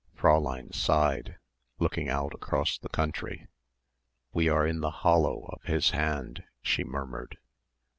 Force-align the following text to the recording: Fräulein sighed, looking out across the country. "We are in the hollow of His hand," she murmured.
Fräulein 0.17 0.73
sighed, 0.73 1.37
looking 1.77 2.09
out 2.09 2.33
across 2.33 2.79
the 2.79 2.89
country. 2.89 3.45
"We 4.33 4.49
are 4.49 4.65
in 4.65 4.79
the 4.79 4.89
hollow 4.89 5.43
of 5.53 5.61
His 5.65 5.91
hand," 5.91 6.43
she 6.63 6.83
murmured. 6.83 7.37